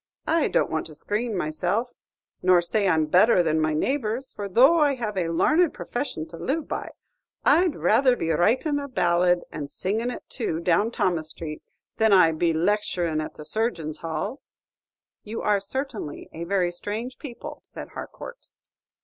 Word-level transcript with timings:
I 0.25 0.47
don't 0.47 0.71
want 0.71 0.87
to 0.87 0.95
screen 0.95 1.37
myself, 1.37 1.91
nor 2.41 2.59
say 2.59 2.87
I'm 2.89 3.05
better 3.05 3.43
than 3.43 3.61
my 3.61 3.75
neighbors, 3.75 4.31
for 4.31 4.49
though 4.49 4.79
I 4.79 4.95
have 4.95 5.15
a 5.15 5.27
larned 5.27 5.75
profession 5.75 6.27
to 6.29 6.37
live 6.37 6.67
by, 6.67 6.89
I 7.45 7.67
'd 7.67 7.75
rather 7.75 8.15
be 8.15 8.31
writin' 8.31 8.79
a 8.79 8.87
ballad, 8.87 9.43
and 9.51 9.69
singin' 9.69 10.09
it 10.09 10.23
too, 10.27 10.59
down 10.59 10.89
Thomas 10.89 11.29
Street, 11.29 11.61
than 11.97 12.13
I 12.13 12.31
'd 12.31 12.39
be 12.39 12.51
lecturin' 12.51 13.21
at 13.21 13.35
the 13.35 13.45
Surgeons' 13.45 13.99
Hall." 13.99 14.41
"You 15.21 15.43
are 15.43 15.59
certainly 15.59 16.29
a 16.33 16.45
very 16.45 16.71
strange 16.71 17.19
people," 17.19 17.61
said 17.63 17.89
Harcourt. 17.89 18.47